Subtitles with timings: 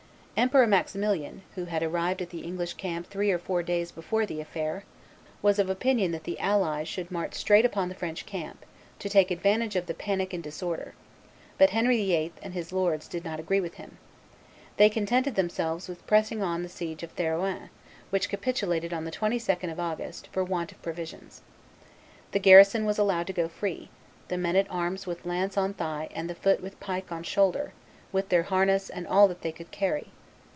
[0.37, 4.41] Emperor Maximilian, who had arrived at the English camp three or four days before the
[4.41, 4.83] affair,
[5.43, 8.65] was of opinion that the allies should march straight upon the French camp,
[8.97, 10.95] to take advantage of the panic and disorder;
[11.59, 12.33] but "Henry VIII.
[12.41, 13.99] and his lords did not agree with him."
[14.77, 17.69] They contented themselves with pressing on the siege of Therouanne,
[18.09, 21.43] which capitulated on the 22d of August, for want of provisions.
[22.31, 23.89] The garrison was allowed to go free,
[24.27, 27.73] the men at arms with lance on thigh and the foot with pike on shoulder,
[28.11, 30.07] with their harness and all that they could carry."